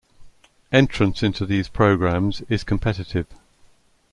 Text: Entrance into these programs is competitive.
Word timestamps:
Entrance 0.71 1.21
into 1.21 1.45
these 1.45 1.67
programs 1.67 2.41
is 2.49 2.63
competitive. 2.63 3.27